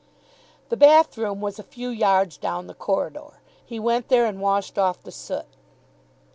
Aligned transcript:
The 0.69 0.77
bathroom 0.77 1.41
was 1.41 1.59
a 1.59 1.63
few 1.63 1.89
yards 1.89 2.35
down 2.35 2.65
the 2.65 2.73
corridor. 2.73 3.39
He 3.63 3.79
went 3.79 4.07
there, 4.07 4.25
and 4.25 4.41
washed 4.41 4.79
off 4.79 5.03
the 5.03 5.11
soot. 5.11 5.45